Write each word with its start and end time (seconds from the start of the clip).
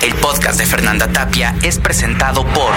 El 0.00 0.14
podcast 0.14 0.58
de 0.58 0.64
Fernanda 0.64 1.08
Tapia 1.08 1.56
es 1.62 1.78
presentado 1.78 2.44
por 2.46 2.72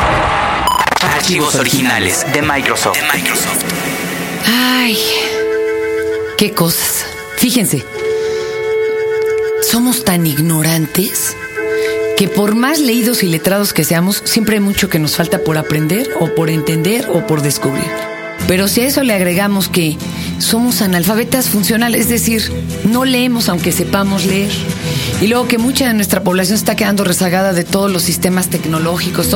Archivos 1.02 1.54
Originales 1.56 2.26
de 2.34 2.42
Microsoft. 2.42 2.98
Microsoft. 3.14 3.64
Ay, 4.48 4.98
qué 6.38 6.52
cosas. 6.52 7.06
Fíjense, 7.38 7.86
somos 9.62 10.04
tan 10.04 10.26
ignorantes 10.26 11.38
que 12.18 12.28
por 12.28 12.56
más 12.56 12.80
leídos 12.80 13.22
y 13.22 13.28
letrados 13.28 13.74
que 13.74 13.84
seamos, 13.84 14.24
siempre 14.26 14.56
hay 14.56 14.62
mucho 14.62 14.90
que 14.90 14.98
nos 14.98 15.16
falta 15.16 15.44
por 15.44 15.60
aprender 15.60 16.10
o 16.20 16.34
por 16.34 16.50
entender 16.50 17.08
o 17.14 17.28
por 17.28 17.44
descubrir. 17.44 18.11
Pero 18.48 18.68
si 18.68 18.82
a 18.82 18.88
eso 18.88 19.04
le 19.04 19.14
agregamos 19.14 19.70
que 19.70 19.98
somos 20.40 20.82
analfabetas 20.82 21.50
funcionales, 21.50 22.02
es 22.02 22.10
decir, 22.10 22.52
no 22.84 23.06
leemos 23.06 23.50
aunque 23.50 23.72
sepamos 23.72 24.26
leer, 24.26 24.52
y 25.22 25.28
luego 25.28 25.48
que 25.48 25.58
mucha 25.58 25.88
de 25.88 25.94
nuestra 25.94 26.24
población 26.24 26.56
está 26.56 26.76
quedando 26.76 27.04
rezagada 27.04 27.54
de 27.54 27.64
todos 27.64 27.92
los 27.92 28.02
sistemas 28.02 28.50
tecnológicos, 28.50 29.36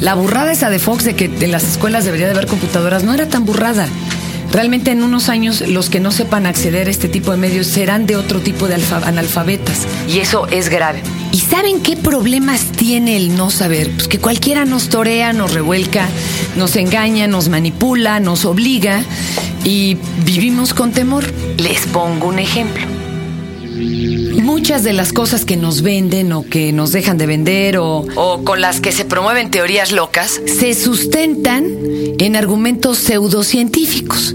la 0.00 0.14
burrada 0.14 0.52
esa 0.52 0.70
de 0.70 0.78
Fox 0.78 1.04
de 1.04 1.14
que 1.14 1.26
en 1.26 1.52
las 1.52 1.64
escuelas 1.64 2.04
debería 2.04 2.26
de 2.26 2.32
haber 2.32 2.46
computadoras 2.46 3.04
no 3.04 3.14
era 3.14 3.28
tan 3.28 3.44
burrada. 3.44 3.86
Realmente 4.52 4.90
en 4.90 5.02
unos 5.02 5.28
años 5.28 5.60
los 5.60 5.90
que 5.90 6.00
no 6.00 6.10
sepan 6.10 6.46
acceder 6.46 6.88
a 6.88 6.90
este 6.90 7.08
tipo 7.08 7.32
de 7.32 7.36
medios 7.36 7.66
serán 7.66 8.06
de 8.06 8.16
otro 8.16 8.40
tipo 8.40 8.68
de 8.68 8.76
analfabetas. 9.04 9.86
Y 10.08 10.20
eso 10.20 10.46
es 10.48 10.68
grave. 10.68 11.02
¿Y 11.36 11.40
saben 11.40 11.82
qué 11.82 11.96
problemas 11.98 12.64
tiene 12.78 13.14
el 13.14 13.36
no 13.36 13.50
saber? 13.50 13.90
Pues 13.90 14.08
que 14.08 14.18
cualquiera 14.18 14.64
nos 14.64 14.88
torea, 14.88 15.34
nos 15.34 15.52
revuelca, 15.52 16.08
nos 16.56 16.76
engaña, 16.76 17.26
nos 17.26 17.50
manipula, 17.50 18.20
nos 18.20 18.46
obliga 18.46 19.04
y 19.62 19.98
vivimos 20.24 20.72
con 20.72 20.92
temor. 20.92 21.30
Les 21.58 21.84
pongo 21.88 22.28
un 22.28 22.38
ejemplo. 22.38 22.86
Muchas 24.42 24.82
de 24.82 24.94
las 24.94 25.12
cosas 25.12 25.44
que 25.44 25.58
nos 25.58 25.82
venden 25.82 26.32
o 26.32 26.42
que 26.42 26.72
nos 26.72 26.92
dejan 26.92 27.18
de 27.18 27.26
vender 27.26 27.76
o, 27.76 28.06
o, 28.14 28.42
con 28.42 28.62
las 28.62 28.80
que 28.80 28.90
se 28.90 29.04
promueven 29.04 29.50
teorías 29.50 29.92
locas 29.92 30.40
se 30.46 30.72
sustentan 30.72 31.66
en 32.18 32.34
argumentos 32.34 32.96
pseudocientíficos. 32.96 34.34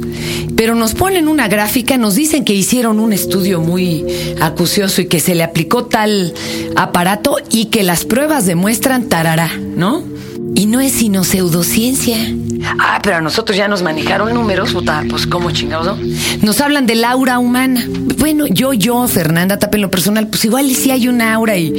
Pero 0.61 0.75
nos 0.75 0.93
ponen 0.93 1.27
una 1.27 1.47
gráfica, 1.47 1.97
nos 1.97 2.13
dicen 2.13 2.45
que 2.45 2.53
hicieron 2.53 2.99
un 2.99 3.13
estudio 3.13 3.61
muy 3.61 4.05
acucioso 4.41 5.01
y 5.01 5.07
que 5.07 5.19
se 5.19 5.33
le 5.33 5.41
aplicó 5.41 5.85
tal 5.85 6.35
aparato 6.75 7.37
y 7.49 7.65
que 7.65 7.81
las 7.81 8.05
pruebas 8.05 8.45
demuestran 8.45 9.09
tarará, 9.09 9.49
¿no? 9.57 10.03
Y 10.53 10.67
no 10.67 10.79
es 10.79 10.91
sino 10.91 11.23
pseudociencia. 11.23 12.15
Ah, 12.77 12.99
pero 13.01 13.15
a 13.15 13.21
nosotros 13.21 13.57
ya 13.57 13.67
nos 13.67 13.81
manejaron 13.81 14.35
números, 14.35 14.71
puta, 14.71 15.03
pues 15.09 15.25
cómo 15.25 15.49
chingados, 15.49 15.97
¿no? 15.97 16.07
Nos 16.43 16.61
hablan 16.61 16.85
del 16.85 17.05
aura 17.05 17.39
humana. 17.39 17.83
Bueno, 18.19 18.45
yo, 18.45 18.73
yo, 18.73 19.07
Fernanda 19.07 19.57
Tape, 19.57 19.77
en 19.77 19.81
lo 19.81 19.89
personal, 19.89 20.27
pues 20.27 20.45
igual 20.45 20.69
sí 20.75 20.91
hay 20.91 21.07
un 21.07 21.23
aura 21.23 21.57
y, 21.57 21.73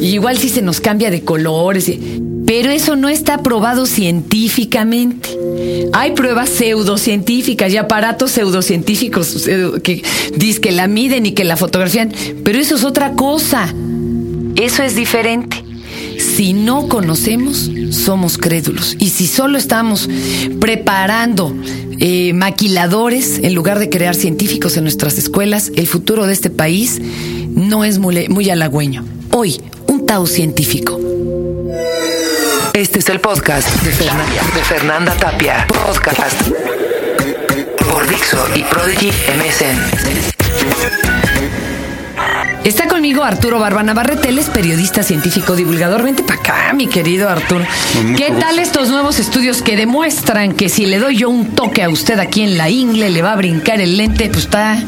y 0.00 0.14
igual 0.14 0.38
sí 0.38 0.48
se 0.48 0.62
nos 0.62 0.80
cambia 0.80 1.10
de 1.10 1.24
colores. 1.24 1.88
Y, 1.88 2.27
pero 2.48 2.70
eso 2.70 2.96
no 2.96 3.10
está 3.10 3.42
probado 3.42 3.84
científicamente. 3.84 5.28
Hay 5.92 6.12
pruebas 6.12 6.48
pseudocientíficas 6.48 7.70
y 7.74 7.76
aparatos 7.76 8.30
pseudocientíficos 8.30 9.46
que 9.82 10.02
dicen 10.34 10.62
que 10.62 10.72
la 10.72 10.86
miden 10.86 11.26
y 11.26 11.32
que 11.32 11.44
la 11.44 11.58
fotografían, 11.58 12.10
pero 12.44 12.58
eso 12.58 12.76
es 12.76 12.84
otra 12.84 13.12
cosa. 13.12 13.74
Eso 14.56 14.82
es 14.82 14.96
diferente. 14.96 15.62
Si 16.16 16.54
no 16.54 16.88
conocemos, 16.88 17.70
somos 17.90 18.38
crédulos. 18.38 18.96
Y 18.98 19.10
si 19.10 19.26
solo 19.26 19.58
estamos 19.58 20.08
preparando 20.58 21.54
eh, 21.98 22.32
maquiladores 22.32 23.40
en 23.40 23.54
lugar 23.54 23.78
de 23.78 23.90
crear 23.90 24.14
científicos 24.14 24.78
en 24.78 24.84
nuestras 24.84 25.18
escuelas, 25.18 25.70
el 25.76 25.86
futuro 25.86 26.26
de 26.26 26.32
este 26.32 26.48
país 26.48 26.98
no 27.50 27.84
es 27.84 27.98
muy, 27.98 28.26
muy 28.30 28.48
halagüeño. 28.48 29.04
Hoy, 29.32 29.60
un 29.86 30.06
Tao 30.06 30.26
científico. 30.26 30.98
Este 32.78 33.00
es 33.00 33.08
el 33.08 33.18
podcast 33.18 33.68
de 33.82 33.90
Fernanda, 33.90 34.40
de 34.54 34.62
Fernanda 34.62 35.12
Tapia. 35.16 35.66
Podcast 35.66 36.40
por 37.90 38.06
Dixo 38.06 38.38
y 38.54 38.62
Prodigy 38.62 39.08
MSN. 39.08 39.78
Está 42.62 42.86
conmigo 42.86 43.24
Arturo 43.24 43.58
Barbana 43.58 43.94
Barreteles, 43.94 44.48
periodista 44.50 45.02
científico 45.02 45.56
divulgador. 45.56 46.04
Vente 46.04 46.22
para 46.22 46.38
acá, 46.38 46.72
mi 46.72 46.86
querido 46.86 47.28
Arturo. 47.28 47.64
¿Qué 48.16 48.30
tal 48.38 48.60
estos 48.60 48.90
nuevos 48.90 49.18
estudios 49.18 49.60
que 49.60 49.76
demuestran 49.76 50.52
que 50.52 50.68
si 50.68 50.86
le 50.86 51.00
doy 51.00 51.16
yo 51.16 51.30
un 51.30 51.56
toque 51.56 51.82
a 51.82 51.88
usted 51.88 52.20
aquí 52.20 52.42
en 52.42 52.56
la 52.56 52.70
ingle, 52.70 53.10
le 53.10 53.22
va 53.22 53.32
a 53.32 53.36
brincar 53.36 53.80
el 53.80 53.96
lente? 53.96 54.28
Pues 54.28 54.44
está 54.44 54.80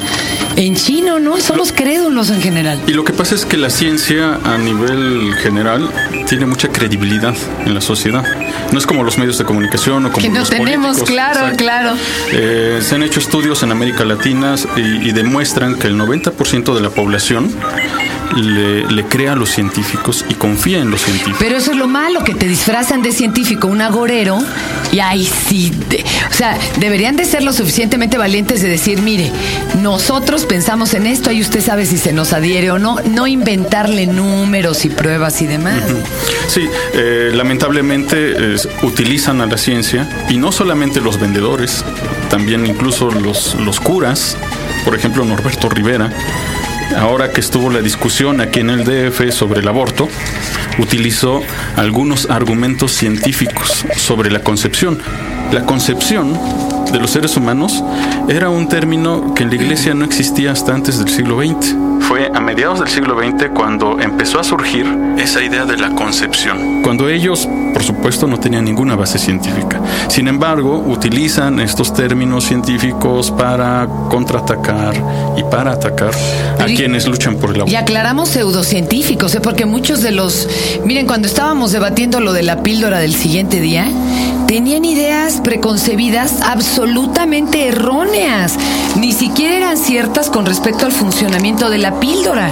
en 0.60 0.76
chino, 0.76 1.19
¿no? 1.19 1.38
Son 1.38 1.56
los 1.56 1.72
crédulos 1.72 2.31
en 2.31 2.43
general. 2.43 2.81
Y 2.87 2.93
lo 2.93 3.04
que 3.04 3.12
pasa 3.12 3.34
es 3.34 3.47
que 3.47 3.56
la 3.56 3.71
ciencia 3.71 4.38
a 4.44 4.59
nivel 4.59 5.34
general 5.43 5.88
tiene 6.28 6.47
mucha 6.47 6.69
credibilidad 6.69 7.34
en 7.65 7.75
la 7.75 7.81
sociedad. 7.81 8.25
No 8.70 8.78
es 8.78 8.87
como 8.87 9.03
los 9.03 9.16
medios 9.16 9.38
de 9.38 9.44
comunicación 9.44 10.06
o 10.06 10.12
como 10.12 10.22
que 10.22 10.28
no 10.28 10.44
tenemos, 10.44 11.03
claro, 11.03 11.56
claro. 11.56 11.97
Eh, 12.32 12.81
se 12.82 12.94
han 12.94 13.03
hecho 13.03 13.20
estudios 13.20 13.62
en 13.62 13.72
América 13.72 14.04
Latina 14.04 14.54
y, 14.76 15.09
y 15.09 15.12
demuestran 15.12 15.78
que 15.78 15.87
el 15.87 15.99
90% 15.99 16.75
de 16.75 16.81
la 16.81 16.91
población 16.91 17.54
le, 18.37 18.87
le, 18.87 19.05
crea 19.05 19.33
a 19.33 19.37
los 19.37 19.51
científicos 19.51 20.25
y 20.29 20.35
confía 20.35 20.79
en 20.79 20.91
los 20.91 21.03
científicos. 21.03 21.39
Pero 21.39 21.57
eso 21.57 21.73
es 21.73 21.77
lo 21.77 21.89
malo, 21.89 22.25
que 22.25 22.35
te 22.35 22.47
disfrazan 22.47 23.03
de 23.03 23.13
científico, 23.13 23.67
un 23.67 23.81
agorero, 23.81 24.39
y 24.93 25.01
ahí 25.01 25.29
sí. 25.49 25.73
De, 25.89 26.05
o 26.31 26.35
sea, 26.35 26.59
deberían 26.79 27.17
de 27.17 27.25
ser 27.25 27.43
lo 27.43 27.53
suficientemente 27.53 28.19
valientes 28.19 28.63
de 28.63 28.69
decir, 28.69 29.03
mire, 29.03 29.31
nosotros 29.81 30.47
pensamos 30.47 30.95
en 30.95 31.07
esto 31.07 31.31
y 31.31 31.41
usted 31.41 31.61
sabe 31.61 31.87
si 31.87 31.99
se 31.99 32.13
nos 32.13 32.33
adhiere 32.33 32.71
o 32.71 32.79
no, 32.79 32.97
no 33.05 33.27
inventarle 33.27 34.07
números 34.07 34.85
y 34.85 34.91
pruebas 34.91 35.43
y 35.43 35.47
demás. 35.47 35.83
Uh 35.89 35.95
-huh. 35.95 36.03
Sí, 36.49 36.69
eh, 36.95 37.31
lamentablemente 37.35 38.55
eh, 38.55 38.57
utilizan 38.83 39.41
a 39.41 39.47
la 39.47 39.57
ciencia, 39.57 40.09
y 40.29 40.37
no 40.37 40.53
solamente 40.53 41.01
los 41.01 41.19
vendedores, 41.19 41.85
también 42.29 42.67
incluso 42.67 43.11
los, 43.11 43.55
los 43.55 43.81
curas, 43.81 44.37
por 44.85 44.95
ejemplo, 44.95 45.25
Norberto 45.25 45.69
Rivera 45.69 46.11
ahora 46.97 47.31
que 47.31 47.41
estuvo 47.41 47.71
la 47.71 47.81
discusión 47.81 48.41
aquí 48.41 48.61
en 48.61 48.71
el 48.71 48.84
DF 48.84 49.33
sobre 49.33 49.61
el 49.61 49.69
aborto, 49.69 50.09
utilizó 50.78 51.43
algunos 51.77 52.28
argumentos 52.31 52.93
científicos 52.93 53.84
sobre 53.97 54.31
la 54.31 54.41
concepción. 54.41 54.99
La 55.53 55.65
concepción 55.65 56.39
de 56.93 56.99
los 56.99 57.11
seres 57.11 57.37
humanos 57.37 57.83
era 58.28 58.51
un 58.51 58.69
término 58.69 59.34
que 59.34 59.45
en 59.45 59.51
la 59.51 59.56
iglesia 59.56 59.95
no 59.95 60.05
existía 60.05 60.53
hasta 60.53 60.75
antes 60.75 60.99
del 60.99 61.09
siglo 61.09 61.39
XX. 61.39 61.75
Fue 62.01 62.31
a 62.34 62.41
mediados 62.41 62.81
del 62.81 62.89
siglo 62.89 63.17
XX 63.17 63.51
cuando 63.55 64.01
empezó 64.01 64.41
a 64.41 64.45
surgir 64.45 64.87
esa 65.17 65.43
idea 65.43 65.65
de 65.65 65.77
la 65.77 65.91
concepción. 65.95 66.83
Cuando 66.83 67.09
ellos, 67.09 67.49
por 67.73 67.83
supuesto, 67.83 68.27
no 68.27 68.39
tenían 68.39 68.65
ninguna 68.65 68.97
base 68.97 69.19
científica. 69.19 69.81
Sin 70.09 70.27
embargo, 70.27 70.79
utilizan 70.79 71.61
estos 71.61 71.93
términos 71.93 72.45
científicos 72.45 73.31
para 73.31 73.87
contraatacar 74.09 74.95
y 75.37 75.45
para 75.45 75.73
atacar 75.73 76.15
a 76.59 76.69
y, 76.69 76.75
quienes 76.75 77.06
luchan 77.06 77.37
por 77.37 77.50
el 77.50 77.56
aborto. 77.56 77.73
Y 77.73 77.77
aclaramos 77.77 78.31
pseudocientíficos, 78.31 79.34
¿eh? 79.34 79.41
porque 79.41 79.67
muchos 79.67 80.03
de 80.03 80.11
los... 80.11 80.49
Miren, 80.84 81.06
cuando 81.06 81.29
estábamos 81.29 81.71
debatiendo 81.73 82.19
lo 82.21 82.33
de 82.33 82.43
la 82.43 82.62
píldora 82.62 82.99
del 82.99 83.15
siguiente 83.15 83.61
día, 83.61 83.87
tenían 84.50 84.84
ideas 84.84 85.41
preconcebidas 85.44 86.41
absolutamente 86.43 87.69
erróneas. 87.69 88.59
Ni 88.97 89.12
siquiera 89.12 89.59
eran 89.59 89.77
ciertas 89.77 90.28
con 90.28 90.44
respecto 90.44 90.87
al 90.87 90.91
funcionamiento 90.91 91.71
de 91.71 91.78
la 91.78 92.00
píldora. 92.00 92.50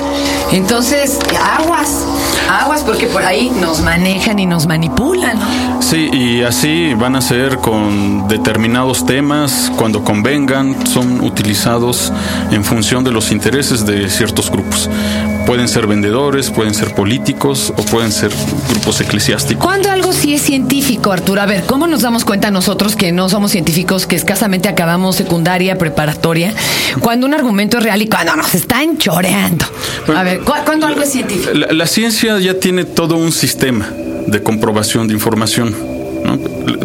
Entonces, 0.52 1.18
aguas, 1.42 2.06
aguas, 2.48 2.82
porque 2.82 3.08
por 3.08 3.24
ahí 3.24 3.50
nos 3.60 3.80
manejan 3.80 4.38
y 4.38 4.46
nos 4.46 4.68
manipulan. 4.68 5.40
Sí, 5.80 6.08
y 6.12 6.42
así 6.42 6.94
van 6.94 7.16
a 7.16 7.20
ser 7.20 7.58
con 7.58 8.28
determinados 8.28 9.04
temas, 9.04 9.72
cuando 9.74 10.04
convengan, 10.04 10.86
son 10.86 11.20
utilizados 11.22 12.12
en 12.52 12.62
función 12.62 13.02
de 13.02 13.10
los 13.10 13.32
intereses 13.32 13.84
de 13.84 14.08
ciertos 14.08 14.52
grupos. 14.52 14.88
Pueden 15.48 15.66
ser 15.66 15.86
vendedores, 15.86 16.50
pueden 16.50 16.74
ser 16.74 16.94
políticos 16.94 17.72
o 17.74 17.82
pueden 17.82 18.12
ser 18.12 18.30
grupos 18.68 19.00
eclesiásticos. 19.00 19.64
¿Cuándo 19.64 19.90
algo 19.90 20.12
sí 20.12 20.34
es 20.34 20.42
científico, 20.42 21.10
Arturo? 21.10 21.40
A 21.40 21.46
ver, 21.46 21.64
¿cómo 21.64 21.86
nos 21.86 22.02
damos 22.02 22.26
cuenta 22.26 22.50
nosotros 22.50 22.94
que 22.96 23.12
no 23.12 23.30
somos 23.30 23.52
científicos, 23.52 24.06
que 24.06 24.14
escasamente 24.14 24.68
acabamos 24.68 25.16
secundaria, 25.16 25.78
preparatoria, 25.78 26.52
cuando 27.00 27.26
un 27.26 27.32
argumento 27.32 27.78
es 27.78 27.84
real 27.84 28.02
y 28.02 28.08
cuando 28.08 28.36
nos 28.36 28.54
están 28.54 28.98
choreando? 28.98 29.64
Bueno, 30.04 30.20
a 30.20 30.24
ver, 30.24 30.40
¿cu 30.40 30.52
¿cuándo 30.66 30.86
algo 30.86 31.00
es 31.00 31.12
científico? 31.12 31.54
La, 31.54 31.68
la 31.72 31.86
ciencia 31.86 32.38
ya 32.38 32.52
tiene 32.60 32.84
todo 32.84 33.16
un 33.16 33.32
sistema 33.32 33.88
de 34.26 34.42
comprobación 34.42 35.08
de 35.08 35.14
información. 35.14 35.97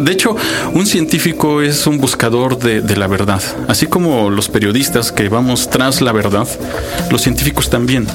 De 0.00 0.12
hecho, 0.12 0.36
un 0.72 0.86
científico 0.86 1.62
es 1.62 1.86
un 1.86 1.98
buscador 1.98 2.58
de, 2.58 2.80
de, 2.80 2.96
la 2.96 3.06
verdad. 3.06 3.42
Así 3.68 3.86
como 3.86 4.30
los 4.30 4.48
periodistas 4.48 5.12
que 5.12 5.28
vamos 5.28 5.70
tras 5.70 6.00
la 6.00 6.12
verdad, 6.12 6.48
los 7.10 7.22
científicos 7.22 7.70
también. 7.70 8.06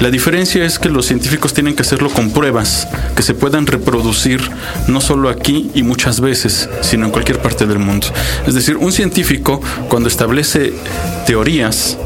La 0.00 0.10
diferencia 0.10 0.64
es 0.64 0.78
que 0.78 0.88
los 0.88 1.06
científicos 1.06 1.52
tienen 1.54 1.74
que 1.74 1.82
hacerlo 1.82 2.10
con 2.10 2.30
pruebas 2.30 2.88
que 3.16 3.22
se 3.22 3.34
puedan 3.34 3.66
reproducir 3.66 4.40
no 4.86 5.00
solo 5.00 5.28
aquí 5.28 5.70
y 5.74 5.82
muchas 5.82 6.20
veces, 6.20 6.68
sino 6.82 7.06
en 7.06 7.12
cualquier 7.12 7.40
parte 7.40 7.66
del 7.66 7.78
mundo. 7.78 8.06
Es 8.46 8.54
decir, 8.54 8.76
un 8.76 8.92
científico 8.92 9.60
cuando 9.88 10.08
establece 10.08 10.72
teorías, 11.26 11.96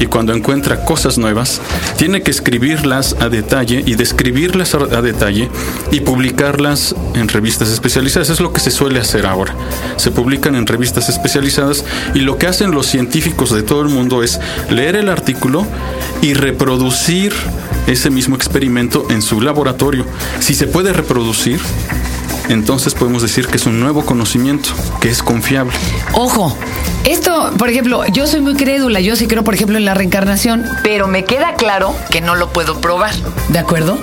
y 0.00 0.06
cuando 0.06 0.32
encuentra 0.32 0.84
cosas 0.84 1.18
nuevas, 1.18 1.60
tiene 1.96 2.22
que 2.22 2.30
escribirlas 2.30 3.16
a 3.20 3.28
detalle 3.28 3.82
y 3.84 3.94
describirlas 3.94 4.74
a, 4.74 5.02
detalle 5.02 5.48
y 5.90 6.00
publicarlas 6.00 6.94
en 7.14 7.28
revistas 7.28 7.68
especializadas. 7.68 8.27
Es 8.30 8.40
lo 8.40 8.52
que 8.52 8.60
se 8.60 8.70
suele 8.70 9.00
hacer 9.00 9.24
ahora. 9.24 9.54
Se 9.96 10.10
publican 10.10 10.54
en 10.54 10.66
revistas 10.66 11.08
especializadas 11.08 11.84
y 12.14 12.18
lo 12.18 12.36
que 12.36 12.46
hacen 12.46 12.72
los 12.72 12.86
científicos 12.86 13.50
de 13.54 13.62
todo 13.62 13.80
el 13.80 13.88
mundo 13.88 14.22
es 14.22 14.38
leer 14.68 14.96
el 14.96 15.08
artículo 15.08 15.66
y 16.20 16.34
reproducir 16.34 17.32
ese 17.86 18.10
mismo 18.10 18.36
experimento 18.36 19.06
en 19.08 19.22
su 19.22 19.40
laboratorio. 19.40 20.04
Si 20.40 20.54
se 20.54 20.66
puede 20.66 20.92
reproducir, 20.92 21.58
entonces 22.48 22.94
podemos 22.94 23.22
decir 23.22 23.46
que 23.46 23.56
es 23.56 23.66
un 23.66 23.80
nuevo 23.80 24.04
conocimiento, 24.04 24.70
que 25.00 25.08
es 25.08 25.22
confiable. 25.22 25.72
Ojo, 26.12 26.56
esto, 27.04 27.52
por 27.58 27.68
ejemplo, 27.68 28.04
yo 28.12 28.26
soy 28.26 28.40
muy 28.40 28.54
crédula, 28.54 29.00
yo 29.00 29.16
sí 29.16 29.26
creo, 29.26 29.44
por 29.44 29.54
ejemplo, 29.54 29.78
en 29.78 29.84
la 29.84 29.94
reencarnación, 29.94 30.64
pero 30.82 31.08
me 31.08 31.24
queda 31.24 31.54
claro 31.54 31.94
que 32.10 32.20
no 32.20 32.34
lo 32.34 32.52
puedo 32.52 32.80
probar. 32.80 33.14
¿De 33.48 33.58
acuerdo? 33.58 33.98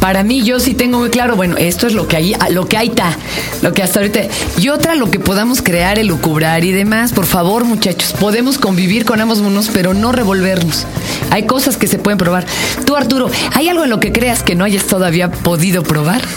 Para 0.00 0.22
mí, 0.22 0.42
yo 0.42 0.60
sí 0.60 0.74
tengo 0.74 0.98
muy 0.98 1.10
claro, 1.10 1.36
bueno, 1.36 1.56
esto 1.56 1.86
es 1.86 1.92
lo 1.92 2.06
que 2.06 2.16
hay, 2.16 2.36
lo 2.50 2.66
que 2.66 2.76
hay 2.76 2.88
está, 2.88 3.16
lo 3.62 3.72
que 3.72 3.82
hasta 3.82 4.00
ahorita. 4.00 4.20
Y 4.58 4.68
otra, 4.68 4.94
lo 4.94 5.10
que 5.10 5.18
podamos 5.18 5.62
crear, 5.62 5.98
elucubrar 5.98 6.64
y 6.64 6.72
demás. 6.72 7.12
Por 7.12 7.26
favor, 7.26 7.64
muchachos, 7.64 8.12
podemos 8.12 8.58
convivir 8.58 9.04
con 9.04 9.20
ambos 9.20 9.40
mundos, 9.40 9.70
pero 9.72 9.94
no 9.94 10.12
revolvernos. 10.12 10.86
Hay 11.30 11.46
cosas 11.46 11.76
que 11.76 11.88
se 11.88 11.98
pueden 11.98 12.18
probar. 12.18 12.46
Tú, 12.84 12.94
Arturo, 12.94 13.30
¿hay 13.52 13.68
algo 13.68 13.84
en 13.84 13.90
lo 13.90 14.00
que 14.00 14.12
creas 14.12 14.42
que 14.42 14.54
no 14.54 14.64
hayas 14.64 14.84
todavía 14.84 15.30
podido 15.30 15.82
probar? 15.82 16.22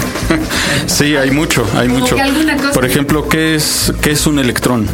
Sí, 0.85 1.15
hay 1.15 1.31
mucho, 1.31 1.48
hay 1.75 1.89
mucho. 1.89 2.15
Por 2.73 2.85
ejemplo, 2.85 3.27
¿qué 3.27 3.55
es, 3.55 3.93
qué 4.01 4.11
es 4.11 4.27
un 4.27 4.39
electrón? 4.39 4.87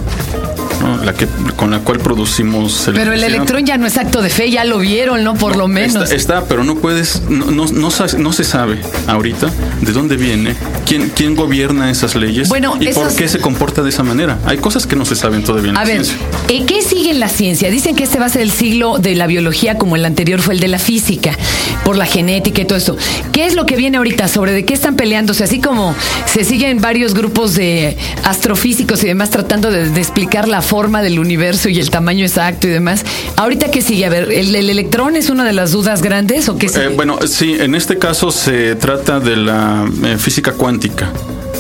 La 1.04 1.14
que 1.14 1.28
con 1.56 1.72
la 1.72 1.80
cual 1.80 2.00
producimos 2.00 2.90
Pero 2.94 3.14
el 3.14 3.24
electrón 3.24 3.66
ya 3.66 3.78
no 3.78 3.88
es 3.88 3.98
acto 3.98 4.22
de 4.22 4.30
fe, 4.30 4.52
ya 4.52 4.64
lo 4.66 4.80
vieron, 4.80 5.24
¿no? 5.24 5.36
Por 5.36 5.56
lo 5.56 5.68
menos. 5.68 6.12
Está, 6.12 6.46
pero 6.46 6.64
no 6.64 6.76
puedes, 6.76 7.24
no, 7.30 7.52
no, 7.52 7.66
no, 7.66 8.34
se 8.34 8.44
sabe 8.44 8.80
ahorita 9.08 9.50
de 9.82 9.92
dónde 9.92 10.18
viene, 10.18 10.56
quién, 10.86 11.10
quién 11.10 11.36
gobierna 11.36 11.90
esas 11.90 12.16
leyes 12.16 12.50
bueno, 12.50 12.78
y 12.80 12.88
por 12.90 13.14
qué 13.16 13.28
se 13.28 13.40
comporta 13.40 13.82
de 13.82 13.90
esa 13.90 14.04
manera. 14.04 14.38
Hay 14.46 14.58
cosas 14.58 14.86
que 14.88 14.96
no 14.96 15.06
se 15.06 15.16
saben 15.16 15.44
todavía 15.44 15.72
en 15.72 15.78
a 15.78 15.84
ver, 15.84 16.04
¿eh, 16.50 16.66
¿qué 16.66 16.82
sigue 16.82 17.12
en 17.12 17.20
la 17.20 17.30
ciencia? 17.30 17.70
Dicen 17.70 17.96
que 17.96 18.04
este 18.04 18.20
va 18.20 18.26
a 18.26 18.30
ser 18.30 18.42
el 18.42 18.52
siglo 18.52 18.98
de 19.00 19.16
la 19.16 19.28
biología 19.28 19.78
como 19.78 19.96
el 19.96 20.06
anterior 20.06 20.42
fue 20.42 20.54
el 20.54 20.60
de 20.60 20.68
la 20.68 20.80
física, 20.80 21.38
por 21.84 21.98
la 21.98 22.06
genética 22.06 22.62
y 22.62 22.66
todo 22.66 22.78
eso. 22.78 22.98
¿Qué 23.32 23.46
es 23.46 23.56
lo 23.56 23.66
que 23.66 23.76
viene 23.76 23.98
ahorita? 23.98 24.28
¿Sobre 24.28 24.52
de 24.52 24.66
qué 24.66 24.74
están 24.74 24.96
peleándose? 24.96 25.44
Así 25.44 25.60
como 25.60 25.96
se 26.26 26.44
siguen 26.44 26.82
varios 26.82 27.14
grupos 27.14 27.56
de 27.56 27.98
astrofísicos 28.24 29.04
y 29.04 29.08
demás 29.08 29.30
tratando 29.30 29.72
de, 29.72 29.90
de 29.90 30.00
explicar 30.02 30.48
la 30.48 30.62
forma 30.62 30.75
del 30.76 31.20
universo 31.20 31.70
y 31.70 31.80
el 31.80 31.90
tamaño 31.90 32.26
exacto 32.26 32.68
y 32.68 32.72
demás. 32.72 33.06
Ahorita 33.38 33.72
que 33.72 33.82
sigue, 33.82 34.06
a 34.06 34.10
ver, 34.10 34.30
¿el, 34.32 34.54
electrón 34.56 35.16
es 35.16 35.30
una 35.30 35.46
de 35.46 35.54
las 35.54 35.72
dudas 35.72 36.02
grandes 36.02 36.50
o 36.50 36.58
qué 36.58 36.68
eh, 36.68 36.90
bueno, 36.94 37.18
sí, 37.28 37.56
en 37.60 37.76
este 37.76 37.98
caso 37.98 38.30
se 38.30 38.76
trata 38.76 39.20
de 39.20 39.38
la 39.38 39.90
eh, 40.04 40.18
física 40.18 40.52
cuántica. 40.52 41.12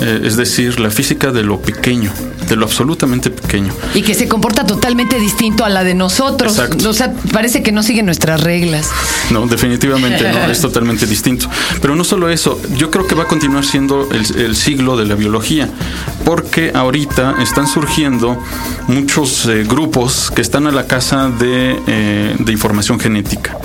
Eh, 0.01 0.21
es 0.25 0.35
decir, 0.35 0.79
la 0.79 0.89
física 0.89 1.31
de 1.31 1.43
lo 1.43 1.61
pequeño, 1.61 2.11
de 2.49 2.55
lo 2.55 2.65
absolutamente 2.65 3.29
pequeño. 3.29 3.73
Y 3.93 4.01
que 4.01 4.13
se 4.13 4.27
comporta 4.27 4.65
totalmente 4.65 5.19
distinto 5.19 5.63
a 5.63 5.69
la 5.69 5.83
de 5.83 5.93
nosotros. 5.93 6.59
O 6.85 6.93
sea, 6.93 7.13
parece 7.31 7.63
que 7.63 7.71
no 7.71 7.81
sigue 7.81 8.03
nuestras 8.03 8.41
reglas. 8.41 8.89
No, 9.31 9.47
definitivamente 9.47 10.29
no, 10.31 10.51
es 10.51 10.59
totalmente 10.59 11.05
distinto. 11.05 11.49
Pero 11.81 11.95
no 11.95 12.03
solo 12.03 12.29
eso, 12.29 12.59
yo 12.75 12.91
creo 12.91 13.07
que 13.07 13.15
va 13.15 13.23
a 13.23 13.27
continuar 13.27 13.65
siendo 13.65 14.09
el, 14.11 14.55
siglo 14.55 14.97
de 14.97 15.05
la 15.05 15.15
biología, 15.15 15.69
porque 16.25 16.71
ahorita 16.73 17.35
están 17.41 17.67
surgiendo 17.67 18.37
muchos 18.87 19.45
eh, 19.45 19.63
grupos 19.63 20.31
que 20.31 20.41
están 20.41 20.67
a 20.67 20.71
la 20.71 20.87
casa 20.87 21.31
eh, 21.39 22.35
de 22.37 22.51
información 22.51 22.99
genética. 22.99 23.57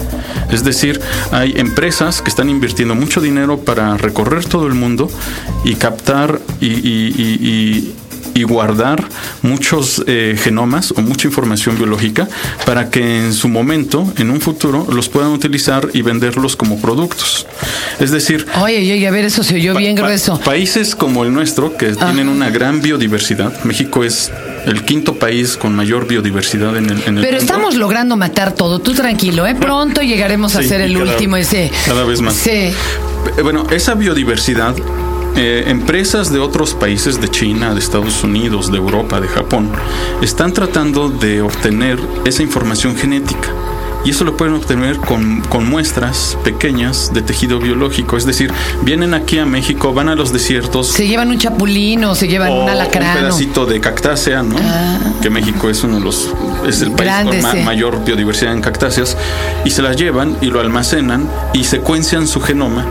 Es 0.51 0.63
decir, 0.63 1.01
hay 1.33 1.55
empresas 1.57 2.23
que 2.23 2.29
están 2.29 2.51
invirtiendo 2.51 2.95
mucho 2.95 3.21
dinero 3.21 3.59
para 3.61 3.97
recorrer 3.97 4.45
todo 4.45 4.67
el 4.67 4.75
mundo 4.75 5.09
y 5.65 5.77
captar 5.77 6.41
y, 6.61 7.95
guardar 8.43 9.09
muchos 9.43 10.03
eh, 10.07 10.37
genomas 10.39 10.93
o 10.93 11.01
mucha 11.01 11.29
información 11.29 11.77
biológica 11.77 12.29
para 12.67 12.91
que 12.91 13.25
en 13.25 13.33
su 13.33 13.49
momento, 13.49 14.13
en 14.17 14.31
un 14.31 14.41
futuro, 14.41 14.87
los 14.91 15.09
puedan 15.09 15.31
utilizar 15.31 15.89
y 15.93 16.03
venderlos 16.03 16.57
como 16.57 16.81
productos. 16.81 17.47
Es 17.99 18.11
decir... 18.11 18.47
Oye, 18.61 18.79
oye, 18.79 19.07
a 19.07 19.11
ver, 19.11 19.25
eso 19.25 19.43
se 19.43 19.57
oyó 19.57 19.75
bien 19.75 19.95
grueso. 19.95 20.39
países 20.41 20.95
como 20.95 21.25
el 21.25 21.33
nuestro, 21.33 21.77
que 21.77 21.93
tienen 21.95 22.29
una 22.29 22.51
gran 22.51 22.81
biodiversidad, 22.81 23.65
México 23.65 24.05
es 24.05 24.31
el 24.67 24.85
quinto 24.85 25.15
país 25.15 25.57
con 25.57 25.75
mayor 25.75 26.07
biodiversidad 26.07 26.77
en 26.77 26.91
el, 26.91 27.23
Pero 27.23 27.37
estamos 27.37 27.77
logrando 27.77 28.17
matar 28.17 28.55
todo. 28.55 28.79
Tú 28.79 28.93
tranquilo, 28.93 29.47
¿eh? 29.47 29.55
Pronto 29.55 30.03
llegaremos 30.03 30.57
a 30.57 30.63
ser 30.63 30.81
el 30.81 30.97
último 30.97 31.37
ese. 31.37 31.71
Cada 31.87 32.05
vez 32.05 32.21
más. 32.21 32.35
Sí. 32.35 32.51
Eh, 32.51 33.43
bueno, 33.43 33.67
esa 33.71 33.95
biodiversidad 33.95 34.75
eh, 35.37 35.65
empresas 35.69 36.33
de 36.33 36.39
otros 36.39 36.75
países, 36.75 37.21
de 37.21 37.29
China, 37.29 37.75
de 37.75 37.81
Estados 37.81 38.23
Unidos, 38.25 38.71
de 38.71 38.79
Europa, 38.79 39.21
de 39.21 39.29
Japón, 39.29 39.71
están 40.23 40.53
tratando 40.53 41.09
de 41.09 41.43
obtener 41.43 41.99
esa 42.25 42.43
información 42.43 42.97
genética 42.97 43.49
y 44.05 44.11
eso 44.11 44.25
lo 44.25 44.37
pueden 44.37 44.55
obtener 44.55 44.97
con, 44.99 45.43
muestras 45.69 46.39
pequeñas 46.43 47.13
de 47.13 47.21
tejido 47.23 47.59
biológico. 47.59 48.17
Es 48.17 48.25
decir, 48.25 48.51
vienen 48.83 49.13
aquí 49.13 49.39
a 49.39 49.45
México, 49.45 49.93
van 49.93 50.09
a 50.09 50.15
los 50.15 50.33
desiertos. 50.33 50.89
Se 50.89 51.07
llevan 51.07 51.29
un 51.29 51.39
chapulín 51.39 52.05
o 52.05 52.15
se 52.15 52.27
llevan 52.27 52.51
un 52.53 52.69
alacrán. 52.69 53.17
Un 53.17 53.23
pedacito 53.25 53.67
de 53.67 53.81
cactácea, 53.81 54.43
¿no? 54.43 54.57
Ah. 54.59 54.99
Que 55.21 55.29
México 55.29 55.69
es 55.69 55.85
uno 55.85 55.97
de 55.97 56.01
los. 56.01 56.31
es 56.67 56.81
el 56.81 56.93
país 56.93 57.13
con 57.25 57.65
mayor 57.65 58.03
biodiversidad 58.03 58.55
en 58.55 58.63
cactáceas. 58.63 59.17
Y 59.65 59.71
se 59.71 59.83
las 59.83 59.97
llevan 59.97 60.37
y 60.41 60.47
lo 60.47 60.61
almacenan 60.61 61.29
y 61.53 61.65
secuencian 61.65 62.27
su 62.27 62.41
genoma 62.41 62.87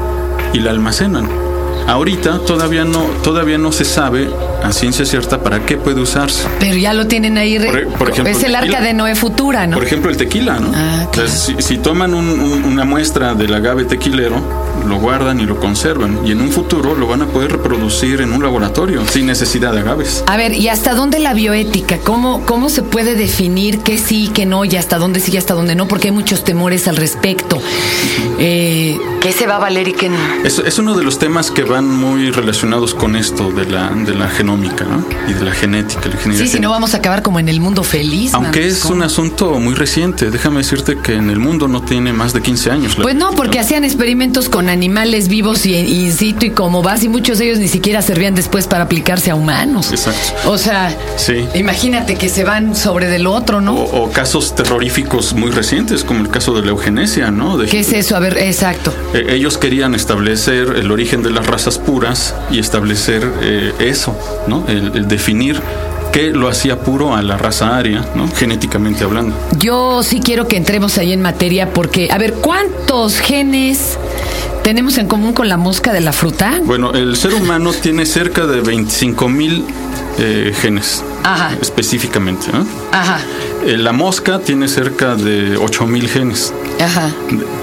y 0.53 0.59
la 0.59 0.69
almacenan. 0.71 1.48
Ahorita 1.89 2.37
todavía 2.45 2.85
no, 2.85 3.01
todavía 3.23 3.57
no 3.57 3.71
se 3.71 3.83
sabe 3.83 4.29
a 4.63 4.71
ciencia 4.71 5.05
cierta 5.05 5.41
para 5.41 5.65
qué 5.65 5.75
puede 5.75 5.99
usarse. 5.99 6.47
Pero 6.59 6.77
ya 6.77 6.93
lo 6.93 7.07
tienen 7.07 7.35
ahí. 7.35 7.57
Por, 7.97 8.11
ejemplo, 8.11 8.31
es 8.31 8.43
el 8.43 8.55
arca 8.55 8.79
de 8.79 8.93
Noé 8.93 9.15
futura, 9.15 9.65
¿no? 9.65 9.75
Por 9.75 9.85
ejemplo, 9.85 10.11
el 10.11 10.15
tequila, 10.15 10.59
¿no? 10.59 10.71
Ah, 10.75 11.07
si, 11.25 11.79
toman 11.79 12.13
una 12.13 12.85
muestra 12.85 13.33
del 13.33 13.55
agave 13.55 13.85
tequilero, 13.85 14.39
lo 14.87 14.97
guardan 14.97 15.39
y 15.39 15.45
lo 15.45 15.59
conservan. 15.59 16.19
Y 16.25 16.31
en 16.31 16.41
un 16.41 16.51
futuro 16.51 16.95
lo 16.95 17.07
van 17.07 17.21
a 17.21 17.27
poder 17.27 17.51
reproducir 17.51 18.21
en 18.21 18.31
un 18.31 18.43
laboratorio 18.43 19.05
sin 19.07 19.25
necesidad 19.25 19.73
de 19.73 19.79
agaves. 19.79 20.23
A 20.27 20.37
ver, 20.37 20.53
¿y 20.53 20.67
hasta 20.67 20.93
dónde 20.93 21.19
la 21.19 21.33
bioética? 21.33 21.99
¿Cómo, 21.99 22.45
cómo 22.45 22.69
se 22.69 22.83
puede 22.83 23.15
definir 23.15 23.79
qué 23.79 23.97
sí, 23.97 24.31
qué 24.33 24.45
no, 24.45 24.65
y 24.65 24.75
hasta 24.75 24.97
dónde 24.97 25.19
sí 25.19 25.31
y 25.33 25.37
hasta 25.37 25.53
dónde 25.53 25.75
no? 25.75 25.87
Porque 25.87 26.07
hay 26.07 26.13
muchos 26.13 26.43
temores 26.43 26.87
al 26.87 26.97
respecto. 26.97 27.61
Eh, 28.39 28.97
¿Qué 29.21 29.31
se 29.31 29.47
va 29.47 29.57
a 29.57 29.59
valer 29.59 29.87
y 29.87 29.93
qué 29.93 30.09
no? 30.09 30.17
Es, 30.43 30.59
es 30.59 30.79
uno 30.79 30.95
de 30.95 31.03
los 31.03 31.19
temas 31.19 31.51
que 31.51 31.63
van 31.63 31.89
muy 31.89 32.31
relacionados 32.31 32.93
con 32.93 33.15
esto 33.15 33.51
de 33.51 33.65
la, 33.65 33.89
de 33.89 34.15
la 34.15 34.29
genómica 34.29 34.85
¿no? 34.85 35.05
y 35.27 35.33
de 35.33 35.43
la 35.43 35.51
genética. 35.51 36.09
sí, 36.23 36.47
si 36.47 36.59
no 36.59 36.69
vamos 36.69 36.93
a 36.93 36.97
acabar 36.97 37.21
como 37.21 37.39
en 37.39 37.49
el 37.49 37.59
mundo 37.59 37.83
feliz. 37.83 38.33
Aunque 38.33 38.67
es 38.67 38.85
un 38.85 39.01
asunto 39.01 39.59
muy 39.59 39.75
reciente, 39.75 40.31
déjame 40.31 40.59
decirte 40.59 40.97
que 40.99 41.15
en 41.15 41.29
el 41.29 41.39
mundo 41.39 41.67
no 41.67 41.81
tiene 41.81 42.13
más 42.13 42.33
de 42.33 42.41
15 42.41 42.71
años. 42.71 42.95
Pues 42.95 43.15
no, 43.15 43.31
porque 43.31 43.59
hacían 43.59 43.83
experimentos 43.83 44.49
con 44.49 44.58
animales 44.67 45.27
vivos 45.29 45.65
y 45.65 45.75
in 45.75 46.11
situ 46.11 46.47
y 46.47 46.49
como 46.49 46.81
vas, 46.81 47.03
y 47.03 47.09
muchos 47.09 47.37
de 47.37 47.45
ellos 47.45 47.59
ni 47.59 47.67
siquiera 47.67 48.01
servían 48.01 48.35
después 48.35 48.67
para 48.67 48.83
aplicarse 48.83 49.31
a 49.31 49.35
humanos. 49.35 49.91
Exacto. 49.91 50.51
O 50.51 50.57
sea, 50.57 50.93
sí. 51.15 51.45
imagínate 51.55 52.15
que 52.15 52.27
se 52.27 52.43
van 52.43 52.75
sobre 52.75 53.07
del 53.07 53.27
otro, 53.27 53.61
¿no? 53.61 53.75
O, 53.75 54.11
casos 54.11 54.55
terroríficos 54.55 55.33
muy 55.33 55.51
recientes, 55.51 56.03
como 56.03 56.21
el 56.21 56.29
caso 56.29 56.53
de 56.53 56.63
la 56.63 56.69
eugenesia, 56.69 57.31
¿no? 57.31 57.57
¿Qué 57.59 57.79
es 57.79 57.93
eso? 57.93 58.15
A 58.15 58.19
ver, 58.19 58.37
exacto. 58.37 58.93
Eh, 59.13 59.27
ellos 59.29 59.57
querían 59.57 59.95
establecer 59.95 60.75
el 60.75 60.91
origen 60.91 61.23
de 61.23 61.29
las 61.29 61.45
razas 61.45 61.77
puras 61.77 62.33
y 62.51 62.59
establecer 62.59 63.29
eh, 63.41 63.73
eso, 63.79 64.17
¿no? 64.47 64.65
El, 64.67 65.07
definir 65.07 65.61
qué 66.11 66.31
lo 66.31 66.47
hacía 66.47 66.79
puro 66.79 67.15
a 67.15 67.21
la 67.21 67.37
raza 67.37 67.77
aria, 67.77 68.05
¿no? 68.15 68.27
Genéticamente 68.27 69.03
hablando. 69.03 69.35
Yo 69.57 70.03
sí 70.03 70.19
quiero 70.23 70.47
que 70.47 70.57
entremos 70.57 70.97
ahí 70.97 71.13
en 71.13 71.21
materia 71.21 71.73
porque, 71.73 72.09
a 72.11 72.17
ver, 72.17 72.33
¿cuántos 72.33 73.19
genes 73.19 73.97
tenemos 74.63 74.97
en 74.97 75.07
común 75.07 75.33
con 75.33 75.49
la 75.49 75.57
mosca 75.57 75.93
de 75.93 76.01
la 76.01 76.13
fruta? 76.13 76.59
Bueno, 76.63 76.91
el 76.93 77.15
ser 77.15 77.33
humano 77.33 77.71
tiene 77.81 78.05
cerca 78.05 78.45
de 78.45 78.61
25 78.61 79.27
mil 79.29 79.63
eh, 80.17 80.53
genes. 80.59 81.03
Específicamente, 81.61 82.47
¿no? 82.51 82.65
Ajá. 82.91 83.19
Eh, 83.65 83.77
la 83.77 83.91
mosca 83.91 84.39
tiene 84.39 84.67
cerca 84.67 85.15
de 85.15 85.57
8000 85.57 86.07
genes. 86.09 86.53
Ajá. 86.81 87.11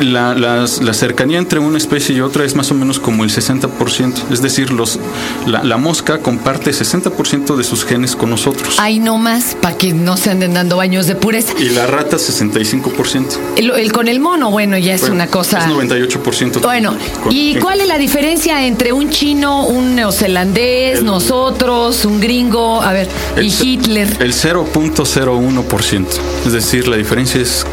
La, 0.00 0.34
las- 0.34 0.82
la 0.82 0.92
cercanía 0.94 1.38
entre 1.38 1.58
una 1.58 1.78
especie 1.78 2.14
y 2.14 2.20
otra 2.20 2.44
es 2.44 2.54
más 2.54 2.70
o 2.70 2.74
menos 2.74 3.00
como 3.00 3.24
el 3.24 3.30
60%. 3.30 4.30
Es 4.30 4.42
decir, 4.42 4.70
los, 4.70 5.00
la, 5.46 5.64
la 5.64 5.78
mosca 5.78 6.18
comparte 6.18 6.70
60% 6.70 7.56
de 7.56 7.64
sus 7.64 7.84
genes 7.84 8.14
con 8.14 8.30
nosotros. 8.30 8.78
Ahí 8.78 8.98
nomás, 9.00 9.56
para 9.60 9.76
que 9.76 9.92
no 9.94 10.16
se 10.16 10.30
anden 10.30 10.54
dando 10.54 10.76
baños 10.76 11.06
de 11.06 11.14
pureza. 11.16 11.54
Y 11.58 11.70
la 11.70 11.86
rata 11.86 12.18
65%. 12.18 13.24
El, 13.56 13.70
el 13.70 13.90
con 13.92 14.06
el 14.08 14.20
mono, 14.20 14.50
bueno, 14.50 14.76
ya 14.78 14.94
es 14.94 15.00
Bueno, 15.00 15.16
una 15.16 15.26
cosa. 15.28 15.58
Es 15.60 15.66
98%. 15.66 16.60
Bueno, 16.66 16.96
¿y 17.30 17.54
cuál 17.60 17.80
es 17.80 17.86
la 17.86 17.96
diferencia 17.96 18.66
entre 18.66 18.92
un 18.92 19.08
chino, 19.08 19.66
un 19.66 19.94
neozelandés, 19.94 21.00
nosotros, 21.00 22.04
un 22.04 22.20
gringo, 22.20 22.82
a 22.82 22.92
ver, 22.92 23.08
y 23.36 23.38
el- 23.38 23.46
Hitler? 23.62 24.08
El 24.18 24.32
0.01%. 24.32 26.06
Es 26.44 26.52
decir, 26.52 26.88
la 26.88 26.96
diferencia 26.96 27.40
es 27.40 27.64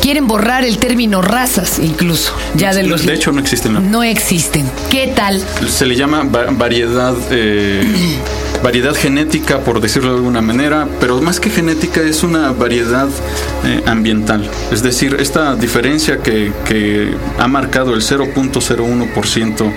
Quieren 0.00 0.26
borrar 0.26 0.64
el 0.64 0.78
término 0.78 1.20
razas, 1.22 1.78
incluso, 1.78 2.32
ya 2.54 2.72
de 2.74 2.84
los... 2.84 3.04
De 3.04 3.14
hecho, 3.14 3.32
no 3.32 3.40
existen. 3.40 3.74
¿no? 3.74 3.80
No 3.80 4.02
existen. 4.02 4.64
¿Qué 4.90 5.12
tal? 5.14 5.42
Se 5.68 5.84
le 5.86 5.96
llama 5.96 6.22
va- 6.24 6.46
variedad, 6.50 7.14
eh, 7.30 7.84
variedad 8.62 8.94
genética, 8.94 9.60
por 9.60 9.80
decirlo 9.80 10.10
de 10.12 10.16
alguna 10.18 10.40
manera, 10.40 10.86
pero 11.00 11.20
más 11.20 11.40
que 11.40 11.50
genética 11.50 12.00
es 12.02 12.22
una 12.22 12.52
variedad 12.52 13.08
eh, 13.64 13.82
ambiental. 13.86 14.48
Es 14.72 14.82
decir, 14.82 15.16
esta 15.18 15.56
diferencia 15.56 16.18
que, 16.18 16.52
que 16.66 17.14
ha 17.38 17.48
marcado 17.48 17.94
el 17.94 18.02
0.01% 18.02 19.72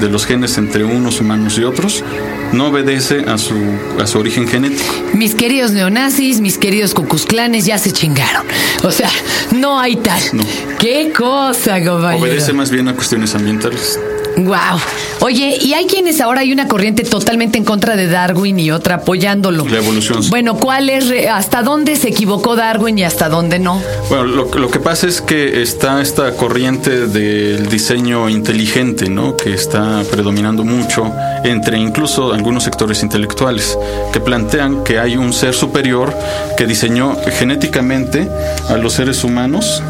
de 0.00 0.08
los 0.08 0.26
genes 0.26 0.58
entre 0.58 0.84
unos 0.84 1.20
humanos 1.20 1.58
y 1.58 1.64
otros 1.64 2.04
no 2.52 2.68
obedece 2.68 3.24
a 3.26 3.38
su, 3.38 3.54
a 4.00 4.06
su 4.06 4.18
origen 4.18 4.46
genético. 4.46 4.94
Mis 5.14 5.34
queridos 5.34 5.72
neonazis, 5.72 6.40
mis 6.40 6.58
queridos 6.58 6.94
cucuzclanes 6.94 7.66
ya 7.66 7.78
se 7.78 7.92
chingaron. 7.92 8.46
O 8.82 8.90
sea, 8.90 9.10
no 9.54 9.80
hay 9.80 9.96
tal. 9.96 10.20
No. 10.32 10.44
¿Qué 10.78 11.12
cosa, 11.16 11.82
compañero? 11.84 12.22
Obedece 12.24 12.52
más 12.52 12.70
bien 12.70 12.88
a 12.88 12.94
cuestiones 12.94 13.34
ambientales. 13.34 13.98
Wow. 14.36 14.78
Oye, 15.20 15.56
y 15.62 15.72
hay 15.72 15.86
quienes 15.86 16.20
ahora 16.20 16.42
hay 16.42 16.52
una 16.52 16.68
corriente 16.68 17.04
totalmente 17.04 17.56
en 17.56 17.64
contra 17.64 17.96
de 17.96 18.06
Darwin 18.06 18.60
y 18.60 18.70
otra 18.70 18.96
apoyándolo. 18.96 19.66
La 19.66 19.78
evolución. 19.78 20.20
Bueno, 20.28 20.56
¿cuál 20.58 20.90
es, 20.90 21.08
re- 21.08 21.30
hasta 21.30 21.62
dónde 21.62 21.96
se 21.96 22.08
equivocó 22.08 22.54
Darwin 22.54 22.98
y 22.98 23.04
hasta 23.04 23.30
dónde 23.30 23.58
no? 23.58 23.80
Bueno, 24.10 24.24
lo, 24.24 24.44
lo 24.54 24.70
que 24.70 24.78
pasa 24.78 25.06
es 25.06 25.22
que 25.22 25.62
está 25.62 26.02
esta 26.02 26.32
corriente 26.32 27.06
del 27.06 27.66
diseño 27.70 28.28
inteligente, 28.28 29.08
¿no? 29.08 29.36
Que 29.38 29.54
está 29.54 30.02
predominando 30.10 30.64
mucho 30.64 31.10
entre 31.44 31.78
incluso 31.78 32.34
algunos 32.34 32.64
sectores 32.64 33.02
intelectuales, 33.02 33.78
que 34.12 34.20
plantean 34.20 34.84
que 34.84 34.98
hay 34.98 35.16
un 35.16 35.32
ser 35.32 35.54
superior 35.54 36.14
que 36.58 36.66
diseñó 36.66 37.16
genéticamente 37.38 38.28
a 38.68 38.76
los 38.76 38.92
seres 38.92 39.24
humanos. 39.24 39.82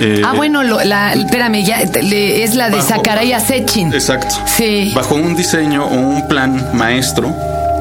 Eh, 0.00 0.22
ah, 0.24 0.32
bueno, 0.34 0.62
lo- 0.62 0.82
la, 0.84 1.12
espérame, 1.14 1.62
ya, 1.64 1.80
le- 2.02 2.42
es 2.44 2.54
la 2.54 2.70
de 2.70 2.80
Sakaraya 2.82 3.40
Sechin. 3.40 3.92
Exacto. 3.92 4.34
Sí. 4.56 4.92
Bajo 4.94 5.14
un 5.16 5.34
diseño 5.36 5.84
o 5.86 5.94
un 5.94 6.28
plan 6.28 6.70
maestro 6.74 7.34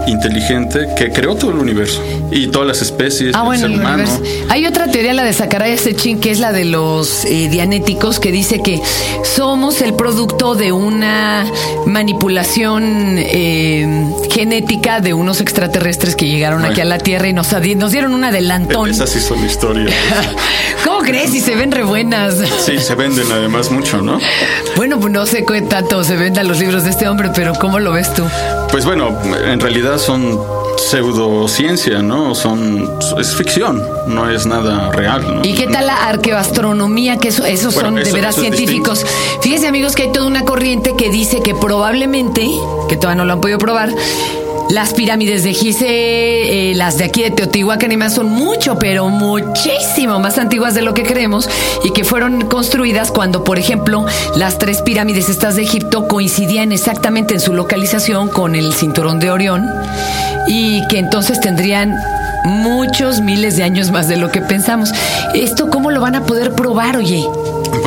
inteligente 0.07 0.87
que 0.97 1.11
creó 1.11 1.35
todo 1.35 1.51
el 1.51 1.57
universo 1.57 2.01
y 2.31 2.47
todas 2.47 2.67
las 2.67 2.81
especies, 2.81 3.35
Ah, 3.35 3.39
el 3.39 3.45
bueno, 3.45 3.61
ser 3.61 3.71
el 3.71 3.79
humano. 3.79 4.03
universo. 4.03 4.23
Hay 4.49 4.65
otra 4.65 4.87
teoría, 4.87 5.13
la 5.13 5.23
de 5.23 5.33
Sakaraya 5.33 5.77
Sechin, 5.77 6.19
que 6.19 6.31
es 6.31 6.39
la 6.39 6.51
de 6.51 6.65
los 6.65 7.25
eh, 7.25 7.49
dianéticos, 7.49 8.19
que 8.19 8.31
dice 8.31 8.61
que 8.61 8.81
somos 9.23 9.81
el 9.81 9.93
producto 9.93 10.55
de 10.55 10.71
una 10.71 11.45
manipulación 11.85 13.15
eh, 13.17 14.05
genética 14.31 15.01
de 15.01 15.13
unos 15.13 15.41
extraterrestres 15.41 16.15
que 16.15 16.27
llegaron 16.27 16.63
aquí 16.65 16.81
a 16.81 16.85
la 16.85 16.97
Tierra 16.99 17.27
y 17.27 17.33
nos, 17.33 17.49
dieron 17.91 18.13
un 18.13 18.23
adelantón. 18.23 18.89
Esas 18.89 19.09
sí 19.09 19.19
son 19.19 19.43
historias. 19.45 19.93
¿Cómo 20.85 20.99
crees? 20.99 21.31
Si 21.31 21.41
se 21.41 21.55
ven 21.55 21.71
re 21.71 21.83
buenas. 21.83 22.35
Sí, 22.65 22.79
se 22.79 22.95
venden 22.95 23.31
además 23.31 23.71
mucho, 23.71 24.01
¿no? 24.01 24.19
Bueno, 24.75 24.99
pues 24.99 25.11
no 25.13 25.25
sé 25.25 25.43
qué 25.45 25.61
tanto 25.61 26.03
se 26.03 26.15
vendan 26.15 26.47
los 26.47 26.59
libros 26.59 26.83
de 26.83 26.91
este 26.91 27.07
hombre, 27.07 27.29
pero 27.35 27.53
¿cómo 27.59 27.79
lo 27.79 27.91
ves 27.91 28.13
tú? 28.13 28.23
Pues 28.71 28.85
bueno, 28.85 29.17
en 29.45 29.59
realidad 29.59 29.96
son 29.97 30.39
pseudociencia, 30.77 32.01
¿no? 32.01 32.35
Son 32.35 32.97
es 33.19 33.35
ficción, 33.35 33.83
no 34.07 34.29
es 34.29 34.45
nada 34.45 34.91
real, 34.91 35.35
¿no? 35.35 35.41
¿Y 35.43 35.53
qué 35.53 35.67
tal 35.67 35.87
la 35.87 36.07
arqueoastronomía? 36.07 37.17
Que 37.17 37.29
eso, 37.29 37.45
esos 37.45 37.73
Bueno, 37.73 37.89
son 37.89 38.03
de 38.03 38.11
veras 38.11 38.35
científicos. 38.35 39.05
Fíjense, 39.41 39.67
amigos, 39.67 39.95
que 39.95 40.03
hay 40.03 40.11
toda 40.11 40.27
una 40.27 40.45
corriente 40.45 40.95
que 40.95 41.09
dice 41.09 41.41
que 41.41 41.55
probablemente, 41.55 42.49
que 42.87 42.95
todavía 42.95 43.17
no 43.17 43.25
lo 43.25 43.33
han 43.33 43.41
podido 43.41 43.57
probar, 43.57 43.89
las 44.69 44.93
pirámides 44.93 45.43
de 45.43 45.53
Gizeh, 45.53 46.71
eh, 46.71 46.75
las 46.75 46.97
de 46.97 47.05
aquí 47.05 47.23
de 47.23 47.31
Teotihuacán 47.31 48.11
son 48.11 48.27
mucho, 48.27 48.77
pero 48.77 49.09
muchísimo 49.09 50.19
más 50.19 50.37
antiguas 50.37 50.73
de 50.73 50.81
lo 50.81 50.93
que 50.93 51.03
creemos 51.03 51.49
y 51.83 51.91
que 51.91 52.03
fueron 52.03 52.47
construidas 52.47 53.11
cuando, 53.11 53.43
por 53.43 53.57
ejemplo, 53.59 54.05
las 54.35 54.57
tres 54.57 54.81
pirámides 54.81 55.29
estas 55.29 55.55
de 55.55 55.63
Egipto 55.63 56.07
coincidían 56.07 56.71
exactamente 56.71 57.33
en 57.33 57.39
su 57.39 57.53
localización 57.53 58.29
con 58.29 58.55
el 58.55 58.73
cinturón 58.73 59.19
de 59.19 59.31
Orión 59.31 59.69
y 60.47 60.85
que 60.87 60.99
entonces 60.99 61.39
tendrían 61.39 61.95
muchos 62.43 63.21
miles 63.21 63.57
de 63.57 63.63
años 63.63 63.91
más 63.91 64.07
de 64.07 64.17
lo 64.17 64.31
que 64.31 64.41
pensamos. 64.41 64.91
¿Esto 65.33 65.69
cómo 65.69 65.91
lo 65.91 66.01
van 66.01 66.15
a 66.15 66.25
poder 66.25 66.53
probar, 66.53 66.97
oye? 66.97 67.23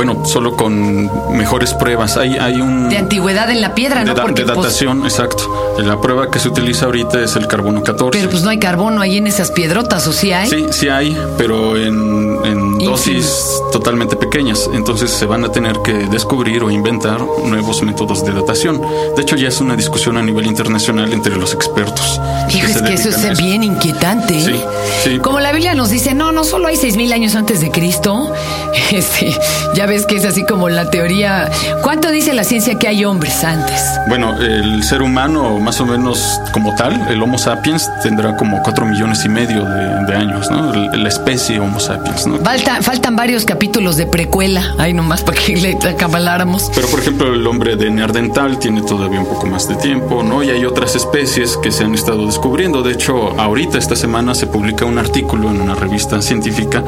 Bueno, 0.02 0.25
solo 0.25 0.57
con 0.57 1.11
mejores 1.37 1.75
pruebas. 1.75 2.16
Hay, 2.16 2.38
hay 2.38 2.59
un... 2.62 2.88
De 2.88 2.97
antigüedad 2.97 3.50
en 3.50 3.61
la 3.61 3.75
piedra, 3.75 4.00
de, 4.00 4.07
¿no? 4.07 4.14
da- 4.14 4.23
Porque, 4.23 4.45
de 4.45 4.52
pues, 4.54 4.64
datación, 4.69 5.04
exacto. 5.04 5.75
La 5.78 6.00
prueba 6.00 6.30
que 6.30 6.38
se 6.38 6.49
utiliza 6.49 6.87
ahorita 6.87 7.21
es 7.23 7.37
el 7.37 7.47
carbono 7.47 7.83
14. 7.83 8.19
pero 8.19 8.30
pues 8.30 8.42
no 8.42 8.49
hay 8.49 8.59
carbono 8.59 9.02
ahí 9.02 9.19
en 9.19 9.26
esas 9.26 9.50
piedrotas, 9.50 10.07
¿o 10.07 10.12
sí 10.14 10.33
hay? 10.33 10.49
Sí, 10.49 10.66
sí 10.71 10.88
hay, 10.88 11.14
pero 11.37 11.76
en, 11.76 12.38
en 12.47 12.78
dosis 12.78 13.61
totalmente 13.73 14.16
pequeñas. 14.16 14.71
Entonces 14.73 15.11
se 15.11 15.26
van 15.26 15.45
a 15.45 15.52
tener 15.52 15.80
que 15.85 15.92
descubrir 15.92 16.62
o 16.64 16.71
inventar 16.71 17.21
nuevos 17.45 17.83
métodos 17.83 18.25
de 18.25 18.33
datación. 18.33 18.80
De 19.16 19.21
hecho, 19.21 19.37
ya 19.37 19.49
es 19.49 19.61
una 19.61 19.76
discusión 19.76 20.16
a 20.16 20.23
nivel 20.23 20.47
internacional 20.47 21.12
entre 21.12 21.37
los 21.37 21.52
expertos. 21.52 22.19
Hijo, 22.54 22.66
se 22.69 22.73
es 22.73 22.83
que 22.83 22.95
eso 22.95 23.09
es 23.11 23.38
bien 23.38 23.62
inquietante. 23.62 24.38
¿eh? 24.38 24.45
Sí, 24.45 25.11
sí. 25.11 25.19
Como 25.19 25.40
la 25.40 25.52
Biblia 25.52 25.75
nos 25.75 25.90
dice, 25.90 26.14
no, 26.14 26.33
no 26.33 26.45
solo 26.45 26.69
hay 26.69 26.76
seis 26.76 26.97
mil 26.97 27.12
años 27.12 27.35
antes 27.35 27.61
de 27.61 27.71
Cristo. 27.71 28.33
Este, 28.90 29.33
ya 29.75 29.87
ves 29.90 30.06
que 30.06 30.14
es 30.14 30.25
así 30.25 30.44
como 30.44 30.68
la 30.68 30.88
teoría. 30.88 31.50
¿Cuánto 31.82 32.12
dice 32.12 32.32
la 32.32 32.44
ciencia 32.44 32.78
que 32.78 32.87
hay 32.87 33.04
hombres 33.04 33.42
antes? 33.42 33.82
Bueno, 34.09 34.40
el 34.40 34.85
ser 34.85 35.02
humano, 35.02 35.59
más 35.59 35.80
o 35.80 35.87
menos 35.87 36.40
como 36.52 36.76
tal, 36.76 37.09
el 37.11 37.20
Homo 37.20 37.38
sapiens, 37.38 37.90
tendrá 38.00 38.37
como 38.37 38.62
cuatro 38.62 38.87
millones 38.87 39.25
y 39.25 39.28
medio 39.28 39.64
de, 39.64 40.04
de 40.06 40.14
años, 40.14 40.49
¿no? 40.49 40.73
La 40.73 41.09
especie 41.09 41.59
Homo 41.59 41.80
sapiens, 41.80 42.25
¿no? 42.25 42.38
Falta, 42.38 42.80
faltan 42.82 43.16
varios 43.16 43.44
capítulos 43.44 43.97
de 43.97 44.06
precuela, 44.06 44.62
ahí 44.78 44.94
nomás 44.94 45.23
para 45.25 45.40
que 45.40 45.56
le 45.56 45.76
acabaláramos. 45.88 46.70
Pero, 46.73 46.87
por 46.87 47.00
ejemplo, 47.00 47.35
el 47.35 47.44
hombre 47.49 47.75
de 47.75 47.90
Neandertal 47.90 48.61
tiene 48.61 48.82
todavía 48.82 49.18
un 49.18 49.26
poco 49.26 49.49
más 49.49 49.66
de 49.66 49.75
tiempo, 49.75 50.23
¿no? 50.23 50.44
Y 50.44 50.50
hay 50.50 50.64
otras 50.64 50.94
especies 50.94 51.56
que 51.56 51.73
se 51.73 51.82
han 51.82 51.94
estado 51.94 52.26
descubriendo. 52.26 52.85
De 52.85 52.92
hecho, 52.92 53.35
ahorita, 53.40 53.76
esta 53.76 53.97
semana, 53.97 54.37
se 54.37 54.47
publica 54.47 54.85
un 54.85 54.99
artículo 54.99 55.50
en 55.50 55.61
una 55.61 55.75
revista 55.75 56.23
científica 56.23 56.85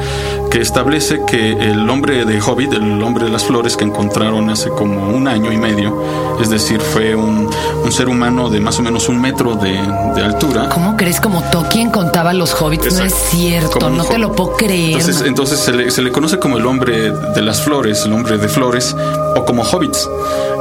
que 0.49 0.61
establece 0.61 1.19
que 1.27 1.51
el 1.51 1.89
hombre 1.89 2.23
de 2.23 2.39
Hobbit, 2.39 2.71
el 2.71 2.92
hombre 3.01 3.25
de 3.25 3.31
las 3.31 3.45
flores 3.45 3.77
que 3.77 3.83
encontraron 3.85 4.49
hace 4.49 4.69
como 4.69 5.07
un 5.09 5.27
año 5.27 5.51
y 5.51 5.57
medio, 5.57 6.03
es 6.41 6.49
decir, 6.49 6.81
fue 6.81 7.15
un, 7.15 7.49
un 7.83 7.91
ser 7.91 8.09
humano 8.09 8.49
de 8.49 8.59
más 8.59 8.77
o 8.79 8.83
menos 8.83 9.07
un 9.09 9.19
metro 9.21 9.55
de, 9.55 9.71
de 10.15 10.21
altura. 10.23 10.69
¿Cómo 10.69 10.95
crees 10.97 11.19
como 11.21 11.41
Tolkien 11.49 11.89
contaba 11.89 12.33
los 12.33 12.53
hobbits? 12.61 12.93
No 12.93 13.03
es 13.03 13.13
Exacto. 13.13 13.27
cierto, 13.37 13.89
no 13.89 14.03
te 14.03 14.17
lo 14.17 14.33
puedo 14.33 14.53
creer. 14.57 14.99
Entonces, 14.99 15.23
entonces 15.25 15.59
se, 15.59 15.71
le, 15.71 15.91
se 15.91 16.01
le 16.01 16.11
conoce 16.11 16.37
como 16.39 16.57
el 16.57 16.65
hombre 16.65 17.11
de 17.11 17.41
las 17.41 17.61
flores, 17.61 18.03
el 18.05 18.13
hombre 18.13 18.37
de 18.37 18.47
flores, 18.49 18.95
o 19.35 19.45
como 19.45 19.63
hobbits. 19.63 20.09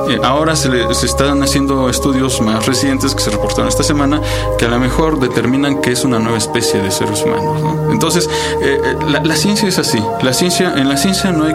Eh, 0.09 0.19
ahora 0.25 0.57
se, 0.57 0.69
le- 0.69 0.93
se 0.95 1.07
están 1.07 1.43
haciendo 1.45 1.89
estudios 1.89 2.41
más 2.41 2.67
recientes 2.67 3.15
que 3.15 3.23
se 3.23 3.31
reportaron 3.31 3.69
esta 3.69 3.85
semana 3.85 4.21
que 4.59 4.65
a 4.65 4.69
lo 4.69 4.81
mejor 4.81 5.21
determinan 5.21 5.81
que 5.81 5.93
es 5.93 6.03
una 6.05 6.19
nueva 6.19 6.39
especie 6.39 6.83
de 6.83 6.91
seres 6.91 7.23
humanos. 7.23 7.62
¿no? 7.62 7.93
Entonces, 7.93 8.29
eh, 8.62 8.81
eh, 8.85 8.97
la, 9.09 9.21
la 9.23 9.37
ciencia 9.37 9.69
es 9.69 9.79
así. 9.79 10.03
La 10.23 10.33
ciencia, 10.33 10.75
en 10.77 10.89
la 10.89 10.97
ciencia 10.97 11.31
no 11.31 11.45
hay 11.45 11.55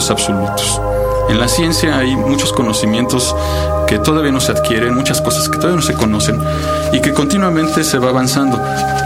conocimientos 0.00 0.10
absolutos. 0.10 0.80
En 1.28 1.38
la 1.38 1.46
ciencia 1.46 1.98
hay 1.98 2.16
muchos 2.16 2.52
conocimientos 2.52 3.34
que 3.86 3.98
todavía 3.98 4.32
no 4.32 4.40
se 4.40 4.52
adquieren, 4.52 4.94
muchas 4.94 5.20
cosas 5.20 5.48
que 5.48 5.56
todavía 5.56 5.76
no 5.76 5.82
se 5.82 5.94
conocen 5.94 6.40
y 6.92 7.00
que 7.00 7.12
continuamente 7.12 7.84
se 7.84 7.98
va 7.98 8.08
avanzando. 8.08 8.60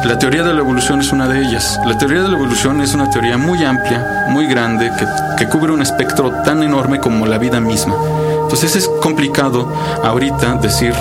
La 0.05 0.19
teoría 0.19 0.43
de 0.43 0.55
la 0.55 0.61
evolución 0.61 1.01
es 1.01 1.13
una 1.13 1.27
de 1.27 1.41
ellas. 1.41 1.79
La 1.85 1.99
teoría 1.99 2.23
de 2.23 2.29
la 2.29 2.37
evolución 2.37 2.81
es 2.81 2.95
una 2.95 3.11
teoría 3.11 3.37
muy 3.37 3.63
amplia, 3.65 4.27
muy 4.29 4.47
grande, 4.47 4.91
que, 4.99 5.07
que 5.37 5.51
cubre 5.51 5.73
un 5.73 5.83
espectro 5.83 6.31
tan 6.45 6.63
enorme 6.63 7.01
como 7.01 7.27
la 7.27 7.39
vida 7.39 7.61
misma. 7.61 7.95
Entonces 8.43 8.77
es 8.77 8.89
complicado 9.03 9.69
ahorita 10.03 10.55
decir 10.55 10.95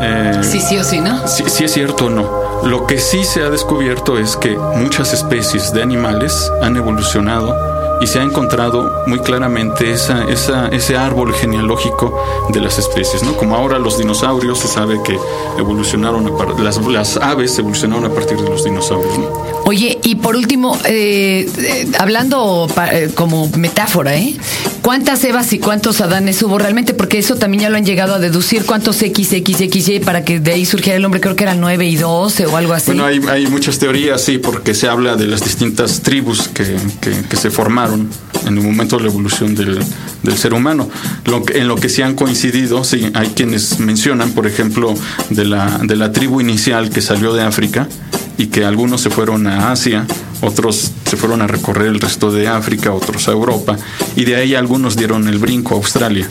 eh, 0.00 0.40
Sí, 0.42 0.60
sí 0.60 0.78
o 0.78 0.84
sí, 0.84 1.00
¿no? 1.00 1.26
si, 1.28 1.44
si 1.50 1.64
es 1.64 1.72
cierto 1.72 2.06
o 2.06 2.10
no. 2.10 2.44
Lo 2.64 2.86
que 2.86 2.98
sí 2.98 3.24
se 3.24 3.42
ha 3.42 3.50
descubierto 3.50 4.18
es 4.18 4.36
que 4.36 4.56
muchas 4.56 5.12
especies 5.12 5.72
de 5.72 5.82
animales 5.82 6.50
han 6.62 6.76
evolucionado 6.76 7.73
y 8.00 8.06
se 8.06 8.18
ha 8.18 8.22
encontrado 8.22 8.90
muy 9.06 9.20
claramente 9.20 9.90
esa, 9.90 10.24
esa, 10.24 10.68
ese 10.68 10.96
árbol 10.96 11.32
genealógico 11.34 12.16
de 12.50 12.60
las 12.60 12.78
especies, 12.78 13.22
¿no? 13.22 13.36
Como 13.36 13.56
ahora 13.56 13.78
los 13.78 13.98
dinosaurios 13.98 14.58
se 14.58 14.68
sabe 14.68 15.00
que 15.02 15.18
evolucionaron, 15.58 16.26
a 16.26 16.62
las, 16.62 16.76
las 16.86 17.16
aves 17.16 17.58
evolucionaron 17.58 18.04
a 18.10 18.14
partir 18.14 18.38
de 18.38 18.48
los 18.48 18.64
dinosaurios. 18.64 19.18
Oye, 19.66 19.98
y 20.02 20.16
por 20.16 20.36
último, 20.36 20.78
eh, 20.84 21.48
eh, 21.58 21.86
hablando 21.98 22.68
eh, 22.92 23.10
como 23.14 23.48
metáfora, 23.56 24.14
¿eh? 24.14 24.36
¿Cuántas 24.82 25.24
Evas 25.24 25.50
y 25.54 25.58
cuántos 25.58 26.02
Adanes 26.02 26.42
hubo 26.42 26.58
realmente? 26.58 26.92
Porque 26.92 27.18
eso 27.18 27.36
también 27.36 27.62
ya 27.62 27.70
lo 27.70 27.78
han 27.78 27.86
llegado 27.86 28.14
a 28.14 28.18
deducir. 28.18 28.66
¿Cuántos 28.66 28.96
XXXY 28.96 30.00
para 30.00 30.22
que 30.22 30.40
de 30.40 30.52
ahí 30.52 30.66
surgiera 30.66 30.98
el 30.98 31.04
hombre? 31.06 31.22
Creo 31.22 31.34
que 31.34 31.44
eran 31.44 31.60
9 31.60 31.86
y 31.86 31.96
12 31.96 32.44
o 32.44 32.56
algo 32.58 32.74
así. 32.74 32.92
Bueno, 32.92 33.06
hay, 33.06 33.46
muchas 33.46 33.78
teorías, 33.78 34.20
sí, 34.20 34.36
porque 34.36 34.74
se 34.74 34.86
habla 34.86 35.16
de 35.16 35.26
las 35.26 35.42
distintas 35.42 36.02
tribus 36.02 36.48
que, 36.48 36.76
que, 37.00 37.36
se 37.36 37.50
formaron 37.50 38.10
en 38.46 38.58
el 38.58 38.62
momento 38.62 38.98
de 38.98 39.04
la 39.04 39.08
evolución 39.08 39.54
del, 39.54 39.78
del 40.22 40.36
ser 40.36 40.52
humano. 40.52 40.90
Lo 41.24 41.42
en 41.48 41.66
lo 41.66 41.76
que 41.76 41.88
sí 41.88 42.02
han 42.02 42.14
coincidido, 42.14 42.84
sí, 42.84 43.10
hay 43.14 43.28
quienes 43.28 43.78
mencionan, 43.80 44.32
por 44.32 44.46
ejemplo, 44.46 44.94
de 45.30 45.46
la, 45.46 45.80
de 45.82 45.96
la 45.96 46.12
tribu 46.12 46.42
inicial 46.42 46.90
que 46.90 47.00
salió 47.00 47.32
de 47.32 47.42
África 47.42 47.88
y 48.38 48.46
que 48.46 48.64
algunos 48.64 49.00
se 49.00 49.10
fueron 49.10 49.46
a 49.46 49.70
Asia, 49.70 50.06
otros 50.40 50.92
se 51.04 51.16
fueron 51.16 51.42
a 51.42 51.46
recorrer 51.46 51.88
el 51.88 52.00
resto 52.00 52.30
de 52.32 52.48
África, 52.48 52.92
otros 52.92 53.28
a 53.28 53.32
Europa, 53.32 53.76
y 54.16 54.24
de 54.24 54.36
ahí 54.36 54.54
algunos 54.54 54.96
dieron 54.96 55.28
el 55.28 55.38
brinco 55.38 55.74
a 55.74 55.78
Australia. 55.78 56.28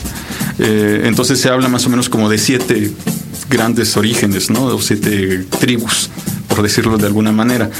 Eh, 0.58 1.02
entonces 1.04 1.40
se 1.40 1.48
habla 1.48 1.68
más 1.68 1.86
o 1.86 1.90
menos 1.90 2.08
como 2.08 2.28
de 2.28 2.38
siete 2.38 2.92
grandes 3.48 3.96
orígenes, 3.96 4.50
¿no? 4.50 4.64
O 4.66 4.80
siete 4.80 5.44
tribus, 5.58 6.10
por 6.48 6.62
decirlo 6.62 6.98
de 6.98 7.06
alguna 7.06 7.32
manera. 7.32 7.70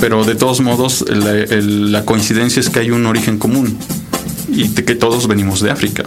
Pero 0.00 0.24
de 0.24 0.34
todos 0.34 0.60
modos, 0.60 1.04
la, 1.08 1.32
la 1.32 2.04
coincidencia 2.04 2.60
es 2.60 2.70
que 2.70 2.80
hay 2.80 2.90
un 2.90 3.06
origen 3.06 3.38
común 3.38 3.76
y 4.48 4.68
que 4.68 4.94
todos 4.94 5.26
venimos 5.26 5.60
de 5.60 5.70
África. 5.70 6.04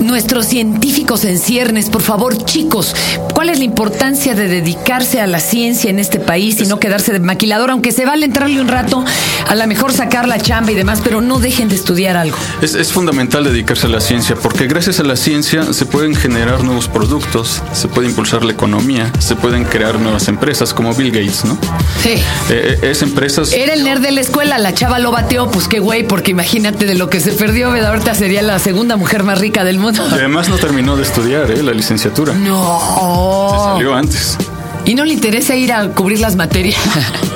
nuestros 0.00 0.46
científicos 0.46 1.24
en 1.24 1.38
ciernes, 1.38 1.90
por 1.90 2.02
favor, 2.02 2.44
chicos, 2.44 2.94
¿cuál 3.44 3.52
es 3.52 3.58
la 3.58 3.66
importancia 3.66 4.34
de 4.34 4.48
dedicarse 4.48 5.20
a 5.20 5.26
la 5.26 5.38
ciencia 5.38 5.90
en 5.90 5.98
este 5.98 6.18
país 6.18 6.62
y 6.62 6.66
no 6.66 6.80
quedarse 6.80 7.12
de 7.12 7.20
maquilador, 7.20 7.70
aunque 7.72 7.92
se 7.92 8.06
vale 8.06 8.24
entrarle 8.24 8.58
un 8.58 8.68
rato, 8.68 9.04
a 9.46 9.54
lo 9.54 9.66
mejor 9.66 9.92
sacar 9.92 10.26
la 10.26 10.40
chamba 10.40 10.72
y 10.72 10.74
demás, 10.74 11.02
pero 11.04 11.20
no 11.20 11.38
dejen 11.40 11.68
de 11.68 11.74
estudiar 11.74 12.16
algo. 12.16 12.38
Es, 12.62 12.90
fundamental 12.90 13.44
dedicarse 13.44 13.86
a 13.86 13.90
la 13.90 14.00
ciencia 14.00 14.34
porque 14.34 14.66
gracias 14.66 14.98
a 14.98 15.02
la 15.02 15.16
ciencia 15.16 15.74
se 15.74 15.84
pueden 15.84 16.14
generar 16.14 16.64
nuevos 16.64 16.88
productos, 16.88 17.60
se 17.74 17.86
puede 17.86 18.08
impulsar 18.08 18.46
la 18.46 18.52
economía, 18.52 19.12
se 19.18 19.36
pueden 19.36 19.64
crear 19.64 20.00
nuevas 20.00 20.26
empresas 20.28 20.72
como 20.72 20.94
Bill 20.94 21.10
Gates, 21.10 21.44
¿no? 21.44 21.58
Sí. 22.02 22.12
Eh, 22.12 22.22
eh, 22.48 22.78
es 22.80 23.02
empresas... 23.02 23.52
Era 23.52 23.74
el 23.74 23.84
nerd 23.84 24.00
de 24.00 24.12
la 24.12 24.22
escuela, 24.22 24.56
la 24.56 24.72
chava 24.72 24.98
lo 24.98 25.10
bateó, 25.10 25.50
pues 25.50 25.68
qué 25.68 25.80
güey, 25.80 26.06
porque 26.06 26.30
imagínate 26.30 26.86
de 26.86 26.94
lo 26.94 27.10
que 27.10 27.20
se 27.20 27.32
perdió, 27.32 27.70
¿verdad? 27.70 27.90
Ahorita 27.90 28.14
sería 28.14 28.40
la 28.40 28.58
segunda 28.58 28.96
mujer 28.96 29.22
más 29.22 29.38
rica 29.38 29.64
del 29.64 29.76
mundo. 29.76 30.02
Y 30.10 30.14
además 30.14 30.48
no 30.48 30.56
terminó 30.56 30.96
de 30.96 31.02
estudiar, 31.02 31.50
¿eh? 31.50 31.62
La 31.62 31.72
licenciatura. 31.72 32.32
No. 32.32 33.33
Se 33.34 33.58
salió 33.58 33.94
antes. 33.94 34.38
Y 34.84 34.94
no 34.94 35.04
le 35.04 35.14
interesa 35.14 35.56
ir 35.56 35.72
a 35.72 35.88
cubrir 35.88 36.20
las 36.20 36.36
materias. 36.36 36.78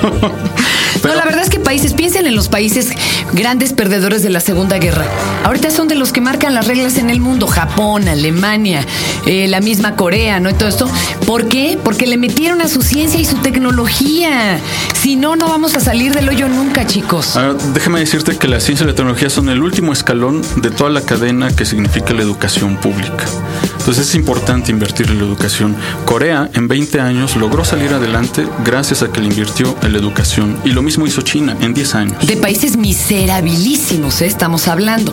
no, 1.03 1.15
la 1.15 1.25
verdad 1.25 1.41
es 1.41 1.49
que 1.49 1.59
países, 1.59 1.93
piensen 1.93 2.27
en 2.27 2.35
los 2.35 2.47
países 2.47 2.89
grandes 3.33 3.73
perdedores 3.73 4.21
de 4.21 4.29
la 4.29 4.39
Segunda 4.39 4.77
Guerra. 4.77 5.05
Ahorita 5.43 5.71
son 5.71 5.87
de 5.87 5.95
los 5.95 6.11
que 6.11 6.21
marcan 6.21 6.53
las 6.53 6.67
reglas 6.67 6.97
en 6.97 7.09
el 7.09 7.19
mundo. 7.19 7.47
Japón, 7.47 8.07
Alemania, 8.07 8.85
eh, 9.25 9.47
la 9.47 9.61
misma 9.61 9.95
Corea, 9.95 10.39
¿no? 10.39 10.49
Y 10.49 10.53
todo 10.53 10.69
esto. 10.69 10.89
¿Por 11.25 11.47
qué? 11.47 11.77
Porque 11.83 12.05
le 12.05 12.17
metieron 12.17 12.61
a 12.61 12.67
su 12.67 12.81
ciencia 12.81 13.19
y 13.19 13.25
su 13.25 13.37
tecnología. 13.37 14.59
Si 14.93 15.15
no, 15.15 15.35
no 15.35 15.47
vamos 15.47 15.75
a 15.75 15.79
salir 15.79 16.13
del 16.13 16.29
hoyo 16.29 16.47
nunca, 16.49 16.85
chicos. 16.85 17.39
déjame 17.73 17.99
decirte 17.99 18.37
que 18.37 18.47
la 18.47 18.59
ciencia 18.59 18.83
y 18.83 18.87
la 18.87 18.95
tecnología 18.95 19.29
son 19.29 19.49
el 19.49 19.61
último 19.61 19.93
escalón 19.93 20.41
de 20.57 20.69
toda 20.69 20.89
la 20.89 21.01
cadena 21.01 21.49
que 21.55 21.65
significa 21.65 22.13
la 22.13 22.21
educación 22.21 22.77
pública. 22.77 23.25
Entonces 23.79 24.09
es 24.09 24.15
importante 24.15 24.71
invertir 24.71 25.09
en 25.09 25.17
la 25.19 25.23
educación. 25.25 25.75
Corea 26.05 26.49
en 26.53 26.67
20 26.67 26.99
años 26.99 27.35
logró 27.39 27.63
salir 27.63 27.93
adelante 27.93 28.45
gracias 28.63 29.01
a 29.01 29.11
que 29.11 29.21
le 29.21 29.27
invirtió 29.27 29.75
en 29.81 29.93
la 29.93 29.99
educación. 29.99 30.57
Y 30.63 30.71
lo 30.71 30.81
mismo 30.81 31.07
hizo 31.07 31.21
China 31.21 31.55
en 31.61 31.73
10 31.73 31.95
años. 31.95 32.27
De 32.27 32.37
países 32.37 32.77
miserabilísimos, 32.77 34.21
¿eh? 34.21 34.27
estamos 34.27 34.67
hablando. 34.67 35.11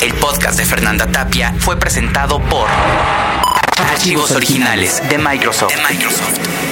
El 0.00 0.14
podcast 0.14 0.58
de 0.58 0.64
Fernanda 0.64 1.06
Tapia 1.06 1.54
fue 1.58 1.76
presentado 1.76 2.40
por 2.40 2.66
Archivos 3.78 4.30
Originales 4.30 5.02
de 5.08 5.18
Microsoft. 5.18 5.74
De 5.74 5.94
Microsoft. 5.94 6.71